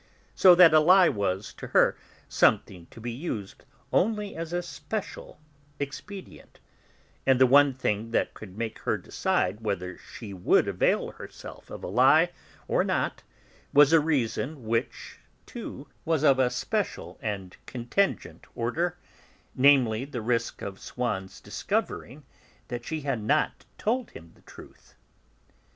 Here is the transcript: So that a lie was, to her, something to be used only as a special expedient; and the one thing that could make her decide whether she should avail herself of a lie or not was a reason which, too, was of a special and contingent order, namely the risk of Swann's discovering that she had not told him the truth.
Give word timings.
So 0.33 0.55
that 0.55 0.73
a 0.73 0.79
lie 0.79 1.09
was, 1.09 1.53
to 1.53 1.67
her, 1.67 1.95
something 2.27 2.87
to 2.87 2.99
be 2.99 3.11
used 3.11 3.65
only 3.93 4.35
as 4.35 4.51
a 4.51 4.63
special 4.63 5.39
expedient; 5.79 6.59
and 7.27 7.39
the 7.39 7.45
one 7.45 7.75
thing 7.75 8.09
that 8.09 8.33
could 8.33 8.57
make 8.57 8.79
her 8.79 8.97
decide 8.97 9.59
whether 9.61 9.99
she 9.99 10.31
should 10.31 10.67
avail 10.67 11.11
herself 11.11 11.69
of 11.69 11.83
a 11.83 11.87
lie 11.87 12.31
or 12.67 12.83
not 12.83 13.21
was 13.73 13.93
a 13.93 13.99
reason 13.99 14.65
which, 14.65 15.19
too, 15.45 15.87
was 16.03 16.23
of 16.23 16.39
a 16.39 16.49
special 16.49 17.19
and 17.21 17.57
contingent 17.67 18.47
order, 18.55 18.97
namely 19.53 20.03
the 20.03 20.21
risk 20.23 20.63
of 20.63 20.79
Swann's 20.79 21.39
discovering 21.39 22.25
that 22.69 22.83
she 22.85 23.01
had 23.01 23.21
not 23.21 23.65
told 23.77 24.09
him 24.09 24.31
the 24.33 24.41
truth. 24.41 24.95